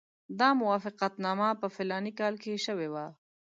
دا 0.39 0.49
موافقتنامه 0.61 1.49
په 1.61 1.67
فلاني 1.75 2.11
کال 2.19 2.33
کې 2.43 2.63
شوې 2.65 2.87
وه. 2.93 3.05